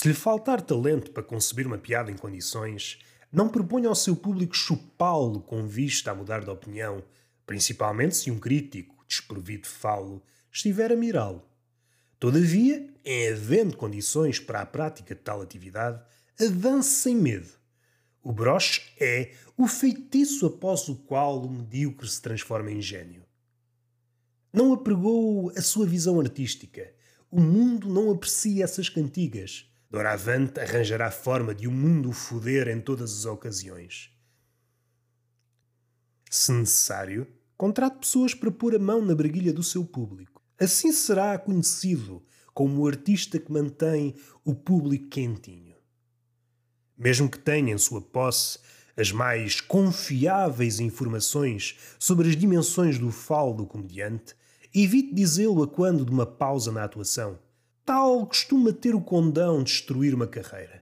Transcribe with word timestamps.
Se 0.00 0.08
lhe 0.08 0.14
faltar 0.14 0.62
talento 0.62 1.10
para 1.10 1.22
conceber 1.22 1.66
uma 1.66 1.76
piada 1.76 2.10
em 2.10 2.16
condições, 2.16 3.00
não 3.30 3.50
proponha 3.50 3.86
ao 3.86 3.94
seu 3.94 4.16
público 4.16 4.56
chupá-lo 4.56 5.42
com 5.42 5.66
vista 5.66 6.10
a 6.10 6.14
mudar 6.14 6.42
de 6.42 6.48
opinião, 6.48 7.04
principalmente 7.44 8.16
se 8.16 8.30
um 8.30 8.38
crítico, 8.38 8.96
desprovido 9.06 9.64
de 9.64 9.68
falo, 9.68 10.22
estiver 10.50 10.90
a 10.90 10.96
mirá-lo. 10.96 11.46
Todavia, 12.18 12.88
em 13.04 13.28
havendo 13.28 13.76
condições 13.76 14.38
para 14.38 14.62
a 14.62 14.64
prática 14.64 15.14
de 15.14 15.20
tal 15.20 15.42
atividade, 15.42 16.02
avance 16.40 16.94
sem 16.94 17.14
medo. 17.14 17.50
O 18.22 18.32
broche 18.32 18.80
é 18.98 19.34
o 19.54 19.66
feitiço 19.66 20.46
após 20.46 20.88
o 20.88 20.96
qual 20.96 21.42
o 21.42 21.50
medíocre 21.50 22.08
se 22.08 22.22
transforma 22.22 22.72
em 22.72 22.80
gênio. 22.80 23.22
Não 24.50 24.72
apregou 24.72 25.50
a 25.50 25.60
sua 25.60 25.84
visão 25.84 26.18
artística. 26.18 26.90
O 27.30 27.38
mundo 27.38 27.86
não 27.86 28.10
aprecia 28.10 28.64
essas 28.64 28.88
cantigas. 28.88 29.66
Doravante 29.90 30.60
arranjará 30.60 31.10
forma 31.10 31.52
de 31.52 31.66
o 31.66 31.72
mundo 31.72 32.12
foder 32.12 32.68
em 32.68 32.80
todas 32.80 33.12
as 33.12 33.24
ocasiões. 33.24 34.12
Se 36.30 36.52
necessário, 36.52 37.26
contrate 37.56 37.98
pessoas 37.98 38.32
para 38.32 38.52
pôr 38.52 38.76
a 38.76 38.78
mão 38.78 39.04
na 39.04 39.16
braguilha 39.16 39.52
do 39.52 39.64
seu 39.64 39.84
público. 39.84 40.40
Assim 40.60 40.92
será 40.92 41.36
conhecido 41.36 42.22
como 42.54 42.80
o 42.80 42.86
artista 42.86 43.36
que 43.40 43.50
mantém 43.50 44.14
o 44.44 44.54
público 44.54 45.08
quentinho. 45.08 45.74
Mesmo 46.96 47.28
que 47.28 47.38
tenha 47.38 47.74
em 47.74 47.78
sua 47.78 48.00
posse 48.00 48.60
as 48.96 49.10
mais 49.10 49.60
confiáveis 49.60 50.78
informações 50.78 51.76
sobre 51.98 52.28
as 52.28 52.36
dimensões 52.36 52.96
do 52.96 53.10
falo 53.10 53.54
do 53.54 53.66
comediante, 53.66 54.36
evite 54.72 55.12
dizê-lo 55.12 55.64
a 55.64 55.68
quando 55.68 56.04
de 56.04 56.12
uma 56.12 56.26
pausa 56.26 56.70
na 56.70 56.84
atuação 56.84 57.40
tal 57.90 58.24
costuma 58.24 58.72
ter 58.72 58.94
o 58.94 59.00
condão 59.00 59.64
de 59.64 59.72
destruir 59.72 60.14
uma 60.14 60.28
carreira. 60.28 60.80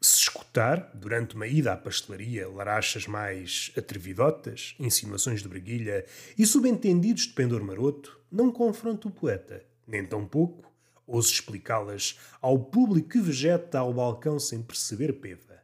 Se 0.00 0.22
escutar, 0.22 0.90
durante 0.96 1.36
uma 1.36 1.46
ida 1.46 1.72
à 1.72 1.76
pastelaria, 1.76 2.48
larachas 2.48 3.06
mais 3.06 3.70
atrevidotas, 3.78 4.74
insinuações 4.80 5.44
de 5.44 5.48
breguilha 5.48 6.04
e 6.36 6.44
subentendidos 6.44 7.28
de 7.28 7.34
pendor 7.34 7.62
maroto, 7.62 8.18
não 8.32 8.50
confronta 8.50 9.06
o 9.06 9.12
poeta, 9.12 9.64
nem 9.86 10.04
tampouco 10.04 10.68
ouse 11.06 11.32
explicá-las 11.32 12.18
ao 12.42 12.58
público 12.58 13.10
que 13.10 13.20
vegeta 13.20 13.78
ao 13.78 13.94
balcão 13.94 14.40
sem 14.40 14.60
perceber 14.60 15.20
peva. 15.20 15.62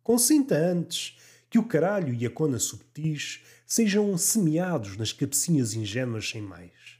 Consinta 0.00 0.54
antes 0.54 1.18
que 1.50 1.58
o 1.58 1.66
caralho 1.66 2.14
e 2.14 2.24
a 2.24 2.30
cona 2.30 2.60
subtis 2.60 3.42
sejam 3.66 4.16
semeados 4.16 4.96
nas 4.96 5.12
cabecinhas 5.12 5.74
ingênuas 5.74 6.30
sem 6.30 6.40
mais 6.40 6.99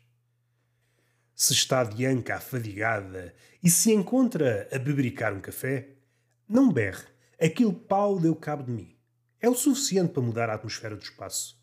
se 1.50 1.54
está 1.54 1.82
de 1.82 2.06
anca 2.06 2.36
afadigada 2.36 3.34
e 3.60 3.68
se 3.68 3.92
encontra 3.92 4.68
a 4.72 4.78
bebericar 4.78 5.34
um 5.34 5.40
café, 5.40 5.88
não 6.48 6.72
berre, 6.72 7.02
aquele 7.40 7.72
pau 7.72 8.20
deu 8.20 8.36
cabo 8.36 8.62
de 8.62 8.70
mim. 8.70 8.96
É 9.40 9.48
o 9.48 9.54
suficiente 9.54 10.12
para 10.12 10.22
mudar 10.22 10.48
a 10.48 10.54
atmosfera 10.54 10.94
do 10.94 11.02
espaço. 11.02 11.60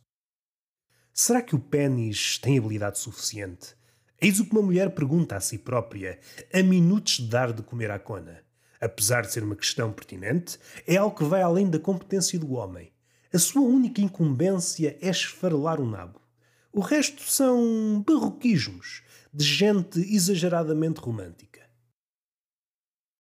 Será 1.14 1.42
que 1.42 1.56
o 1.56 1.60
pênis 1.60 2.38
tem 2.38 2.58
habilidade 2.58 3.00
suficiente? 3.00 3.76
Eis 4.20 4.42
o 4.42 4.46
que 4.46 4.52
uma 4.52 4.62
mulher 4.62 4.94
pergunta 4.94 5.38
a 5.38 5.40
si 5.40 5.58
própria, 5.58 6.20
a 6.54 6.62
minutos 6.62 7.20
de 7.20 7.30
dar 7.30 7.54
de 7.54 7.64
comer 7.64 7.90
à 7.90 7.98
cona. 7.98 8.44
Apesar 8.82 9.22
de 9.22 9.32
ser 9.32 9.44
uma 9.44 9.56
questão 9.56 9.94
pertinente, 9.94 10.60
é 10.86 10.98
algo 10.98 11.16
que 11.16 11.24
vai 11.24 11.42
além 11.42 11.70
da 11.70 11.80
competência 11.80 12.38
do 12.38 12.52
homem. 12.54 12.92
A 13.34 13.40
sua 13.40 13.62
única 13.62 14.02
incumbência 14.02 14.98
é 15.02 15.10
esfarelar 15.10 15.80
o 15.80 15.90
nabo. 15.90 16.22
O 16.74 16.82
resto 16.82 17.24
são 17.24 18.04
barroquismos 18.06 19.02
de 19.38 19.46
gente 19.46 20.00
exageradamente 20.00 21.00
romântica. 21.00 21.62